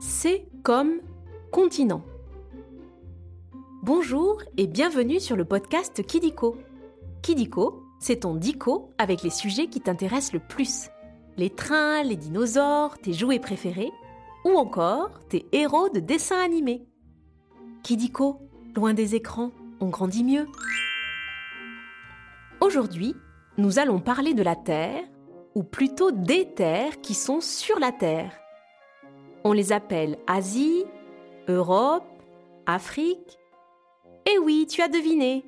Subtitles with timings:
[0.00, 1.00] C'est comme
[1.52, 2.02] continent.
[3.82, 6.56] Bonjour et bienvenue sur le podcast Kidiko.
[7.22, 10.88] Kidiko, c'est ton dico avec les sujets qui t'intéressent le plus.
[11.36, 13.92] Les trains, les dinosaures, tes jouets préférés
[14.44, 16.86] ou encore tes héros de dessins animés.
[17.82, 18.40] Kidiko,
[18.74, 20.46] loin des écrans, on grandit mieux.
[22.60, 23.14] Aujourd'hui,
[23.56, 25.04] nous allons parler de la Terre,
[25.54, 28.32] ou plutôt des terres qui sont sur la Terre.
[29.44, 30.84] On les appelle Asie,
[31.48, 32.04] Europe,
[32.66, 33.38] Afrique.
[34.26, 35.44] Eh oui, tu as deviné.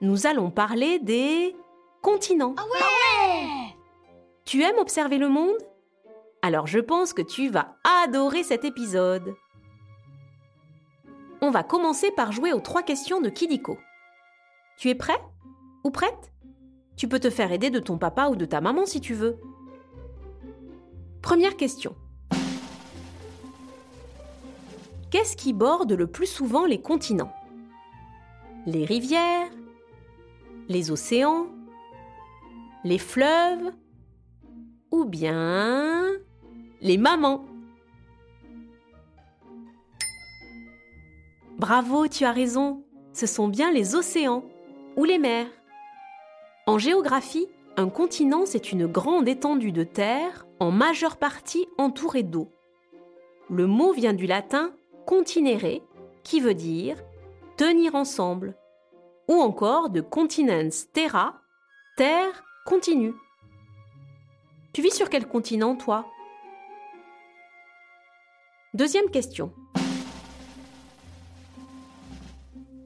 [0.00, 1.54] Nous allons parler des
[2.00, 2.54] continents.
[2.56, 3.76] Ah ouais
[4.44, 5.58] Tu aimes observer le monde?
[6.42, 9.34] Alors je pense que tu vas adorer cet épisode.
[11.42, 13.78] On va commencer par jouer aux trois questions de Kidiko.
[14.78, 15.20] Tu es prêt?
[15.84, 16.32] Ou prête?
[17.00, 19.38] Tu peux te faire aider de ton papa ou de ta maman si tu veux.
[21.22, 21.96] Première question.
[25.10, 27.32] Qu'est-ce qui borde le plus souvent les continents?
[28.66, 29.48] Les rivières
[30.68, 31.46] Les océans
[32.84, 33.72] Les fleuves
[34.90, 36.04] Ou bien
[36.82, 37.46] les mamans?
[41.56, 42.84] Bravo, tu as raison.
[43.14, 44.44] Ce sont bien les océans
[44.98, 45.46] ou les mers.
[46.70, 52.48] En géographie, un continent, c'est une grande étendue de terre, en majeure partie entourée d'eau.
[53.48, 54.72] Le mot vient du latin
[55.04, 55.82] continere,
[56.22, 57.02] qui veut dire
[57.56, 58.54] tenir ensemble,
[59.26, 61.40] ou encore de continens terra,
[61.96, 63.14] terre continue.
[64.72, 66.06] Tu vis sur quel continent, toi?
[68.74, 69.52] Deuxième question.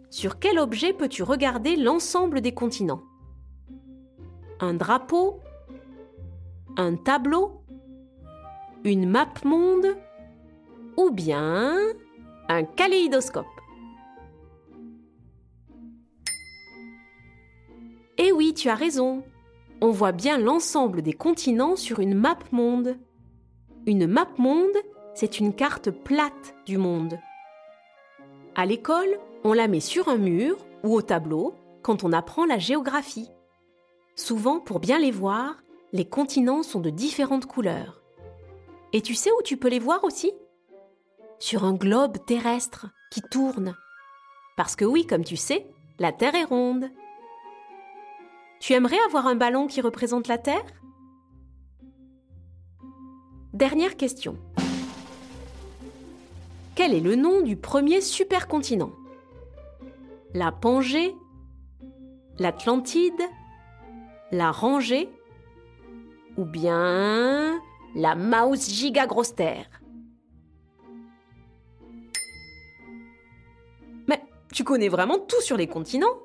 [0.09, 3.03] Sur quel objet peux-tu regarder l'ensemble des continents?
[4.65, 5.41] Un drapeau
[6.79, 7.61] Un tableau
[8.83, 9.95] Une map monde
[10.97, 11.77] Ou bien
[12.49, 13.45] un kaléidoscope
[18.17, 19.23] Eh oui, tu as raison.
[19.83, 22.97] On voit bien l'ensemble des continents sur une map monde.
[23.85, 24.79] Une map monde,
[25.15, 27.19] c'est une carte plate du monde.
[28.55, 32.59] À l'école, on la met sur un mur ou au tableau quand on apprend la
[32.59, 33.29] géographie.
[34.17, 35.57] Souvent, pour bien les voir,
[35.93, 38.01] les continents sont de différentes couleurs.
[38.93, 40.33] Et tu sais où tu peux les voir aussi?
[41.41, 43.77] Sur un globe terrestre qui tourne.
[44.57, 45.67] Parce que oui, comme tu sais,
[45.99, 46.91] la Terre est ronde.
[48.61, 50.65] Tu aimerais avoir un ballon qui représente la Terre?
[53.53, 54.37] Dernière question.
[56.77, 58.93] Quel est le nom du premier supercontinent?
[60.35, 61.15] La Pangée,
[62.39, 63.23] l'Atlantide,
[64.35, 65.09] la Rangée
[66.37, 67.61] ou bien
[67.95, 69.69] la Mouse giga grosse terre.
[74.09, 74.21] Mais
[74.53, 76.19] tu connais vraiment tout sur les continents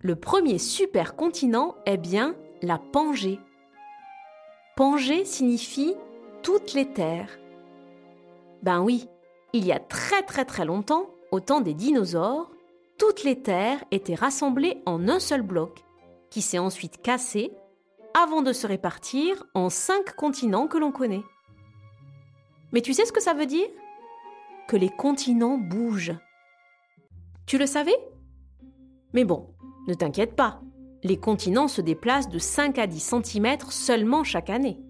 [0.00, 3.40] Le premier supercontinent est bien la Pangée.
[4.76, 5.96] Pangée signifie
[6.44, 7.36] toutes les terres.
[8.62, 9.08] Ben oui,
[9.52, 12.52] il y a très très très longtemps, au temps des dinosaures,
[12.96, 15.84] toutes les terres étaient rassemblées en un seul bloc,
[16.32, 17.52] qui s'est ensuite cassé
[18.14, 21.22] avant de se répartir en cinq continents que l'on connaît.
[22.72, 23.68] Mais tu sais ce que ça veut dire?
[24.66, 26.16] Que les continents bougent.
[27.44, 27.96] Tu le savais?
[29.12, 29.54] Mais bon,
[29.86, 30.62] ne t'inquiète pas,
[31.02, 34.80] les continents se déplacent de 5 à 10 cm seulement chaque année.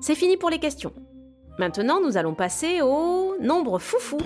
[0.00, 0.92] C'est fini pour les questions.
[1.60, 4.18] Maintenant, nous allons passer au nombre foufou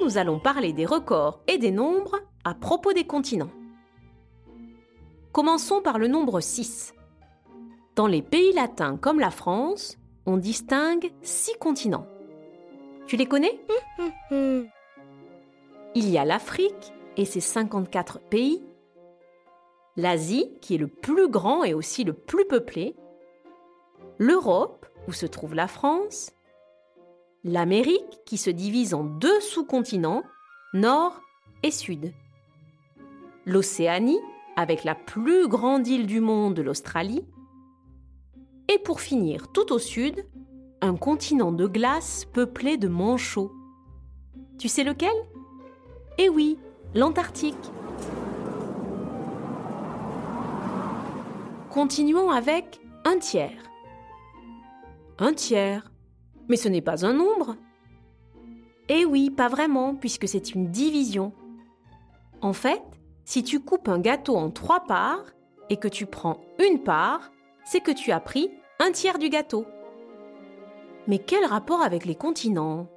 [0.00, 3.50] nous allons parler des records et des nombres à propos des continents.
[5.32, 6.94] Commençons par le nombre 6.
[7.94, 12.06] Dans les pays latins comme la France, on distingue six continents.
[13.06, 13.60] Tu les connais?
[15.94, 18.62] Il y a l'Afrique et ses 54 pays,
[19.96, 22.94] l'Asie qui est le plus grand et aussi le plus peuplé,
[24.18, 26.30] l'Europe où se trouve la France,
[27.44, 30.22] l'Amérique qui se divise en deux sous-continents,
[30.74, 31.20] nord
[31.62, 32.12] et sud.
[33.46, 34.20] L'Océanie
[34.56, 37.24] avec la plus grande île du monde, l'Australie.
[38.68, 40.26] Et pour finir, tout au sud,
[40.80, 43.52] un continent de glace peuplé de manchots.
[44.58, 45.14] Tu sais lequel?
[46.18, 46.58] Eh oui,
[46.94, 47.54] l'Antarctique.
[51.70, 53.62] Continuons avec un tiers.
[55.20, 55.87] Un tiers,
[56.48, 57.56] mais ce n'est pas un nombre.
[58.88, 61.32] Eh oui, pas vraiment, puisque c'est une division.
[62.40, 62.82] En fait,
[63.24, 65.26] si tu coupes un gâteau en trois parts
[65.68, 67.30] et que tu prends une part,
[67.64, 69.66] c'est que tu as pris un tiers du gâteau.
[71.06, 72.88] Mais quel rapport avec les continents?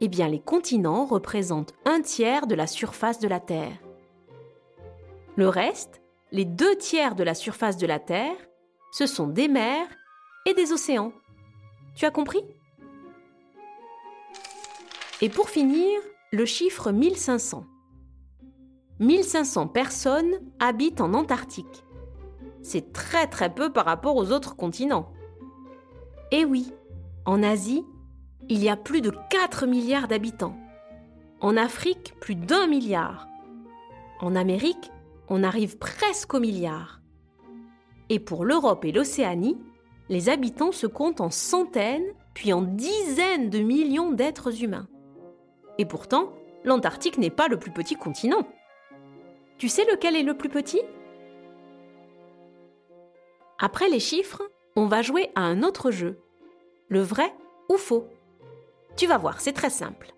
[0.00, 3.78] Eh bien, les continents représentent un tiers de la surface de la Terre.
[5.36, 6.02] Le reste,
[6.32, 8.36] les deux tiers de la surface de la Terre,
[8.90, 9.86] ce sont des mers
[10.46, 11.12] et des océans.
[11.94, 12.42] Tu as compris?
[15.20, 16.00] Et pour finir,
[16.32, 17.64] le chiffre 1500.
[18.98, 21.84] 1500 personnes habitent en Antarctique.
[22.62, 25.12] C'est très très peu par rapport aux autres continents.
[26.30, 26.72] Et oui,
[27.24, 27.84] en Asie,
[28.48, 30.56] il y a plus de 4 milliards d'habitants.
[31.40, 33.28] En Afrique, plus d'un milliard.
[34.20, 34.90] En Amérique,
[35.28, 37.00] on arrive presque au milliard.
[38.08, 39.58] Et pour l'Europe et l'Océanie,
[40.12, 44.86] les habitants se comptent en centaines, puis en dizaines de millions d'êtres humains.
[45.78, 48.46] Et pourtant, l'Antarctique n'est pas le plus petit continent.
[49.56, 50.82] Tu sais lequel est le plus petit?
[53.58, 54.42] Après les chiffres,
[54.76, 56.18] on va jouer à un autre jeu.
[56.88, 57.32] Le vrai
[57.70, 58.06] ou faux?
[58.98, 60.12] Tu vas voir, c'est très simple.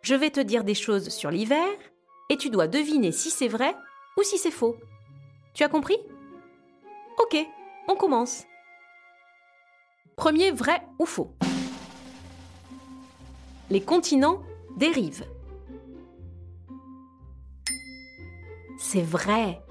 [0.00, 1.68] Je vais te dire des choses sur l'hiver
[2.30, 3.76] et tu dois deviner si c'est vrai
[4.16, 4.76] ou si c'est faux.
[5.52, 5.98] Tu as compris?
[7.18, 7.36] Ok,
[7.88, 8.46] on commence.
[10.18, 11.36] Premier vrai ou faux
[13.70, 14.42] Les continents
[14.76, 15.24] dérivent.
[18.78, 19.62] C'est vrai,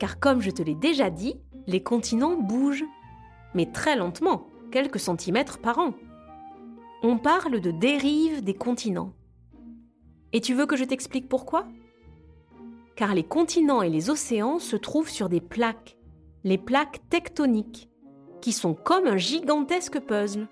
[0.00, 1.36] car comme je te l'ai déjà dit,
[1.68, 2.84] les continents bougent,
[3.54, 5.94] mais très lentement, quelques centimètres par an.
[7.04, 9.12] On parle de dérive des continents.
[10.32, 11.68] Et tu veux que je t'explique pourquoi?
[12.96, 15.96] Car les continents et les océans se trouvent sur des plaques,
[16.42, 17.88] les plaques tectoniques,
[18.42, 20.48] qui sont comme un gigantesque puzzle.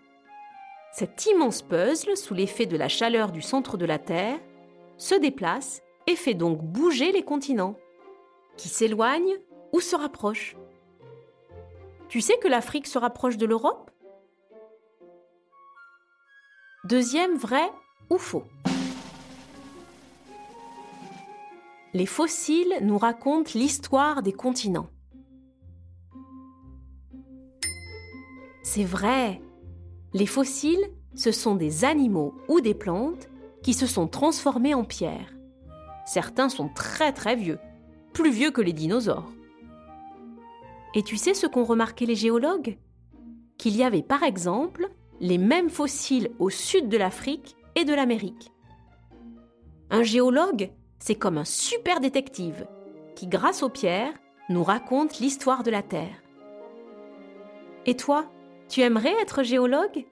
[0.92, 4.38] Cet immense puzzle, sous l'effet de la chaleur du centre de la Terre,
[4.96, 7.76] se déplace et fait donc bouger les continents
[8.56, 9.36] qui s'éloignent
[9.72, 10.56] ou se rapprochent.
[12.08, 13.90] Tu sais que l'Afrique se rapproche de l'Europe?
[16.84, 17.70] Deuxième vrai
[18.08, 18.44] ou faux
[21.92, 24.90] Les fossiles nous racontent l'histoire des continents.
[28.72, 29.42] C'est vrai.
[30.12, 33.28] Les fossiles, ce sont des animaux ou des plantes
[33.64, 35.34] qui se sont transformés en pierre.
[36.06, 37.58] Certains sont très très vieux,
[38.12, 39.32] plus vieux que les dinosaures.
[40.94, 42.78] Et tu sais ce qu'ont remarqué les géologues?
[43.58, 44.88] Qu'il y avait par exemple
[45.18, 48.52] les mêmes fossiles au sud de l'Afrique et de l'Amérique.
[49.90, 50.70] Un géologue,
[51.00, 52.68] c'est comme un super détective
[53.16, 54.14] qui, grâce aux pierres,
[54.48, 56.22] nous raconte l'histoire de la Terre.
[57.84, 58.30] Et toi,
[58.70, 60.06] tu aimerais être géologue?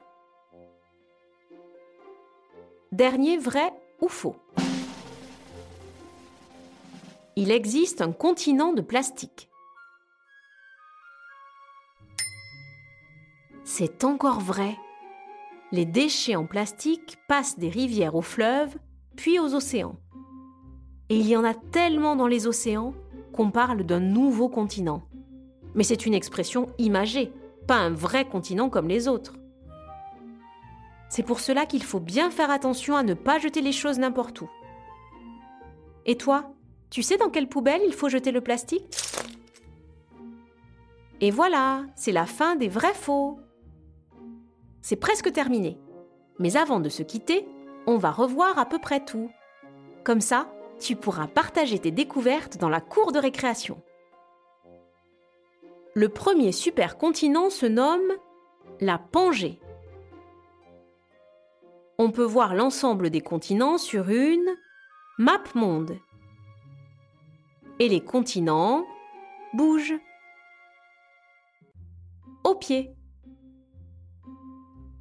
[2.90, 4.34] Dernier vrai ou faux?
[7.36, 9.48] Il existe un continent de plastique.
[13.62, 14.76] C'est encore vrai.
[15.70, 18.76] Les déchets en plastique passent des rivières aux fleuves,
[19.14, 20.00] puis aux océans.
[21.10, 22.92] Et il y en a tellement dans les océans
[23.32, 25.02] qu'on parle d'un nouveau continent.
[25.76, 27.30] Mais c'est une expression imagée,
[27.68, 29.34] pas un vrai continent comme les autres.
[31.08, 34.40] C'est pour cela qu'il faut bien faire attention à ne pas jeter les choses n'importe
[34.40, 34.48] où.
[36.06, 36.50] Et toi,
[36.90, 38.96] tu sais dans quelle poubelle il faut jeter le plastique?
[41.20, 43.38] Et voilà, c'est la fin des vrais faux.
[44.80, 45.78] C'est presque terminé.
[46.38, 47.46] Mais avant de se quitter,
[47.86, 49.30] on va revoir à peu près tout.
[50.04, 50.50] Comme ça,
[50.80, 53.82] tu pourras partager tes découvertes dans la cour de récréation.
[55.98, 58.12] Le premier supercontinent se nomme
[58.80, 59.58] la Pangée.
[61.98, 64.46] On peut voir l'ensemble des continents sur une
[65.18, 65.98] map monde
[67.80, 68.86] et les continents
[69.54, 69.98] bougent.
[72.44, 72.94] Au pied.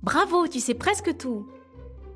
[0.01, 1.48] Bravo, tu sais presque tout.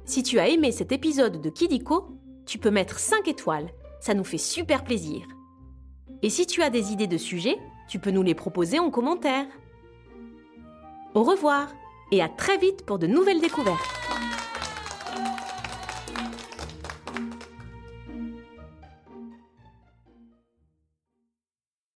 [0.06, 3.70] Si tu as aimé cet épisode de Kidiko, tu peux mettre 5 étoiles,
[4.00, 5.28] ça nous fait super plaisir.
[6.24, 9.46] Et si tu as des idées de sujets, tu peux nous les proposer en commentaire.
[11.14, 11.68] Au revoir
[12.12, 14.01] et à très vite pour de nouvelles découvertes.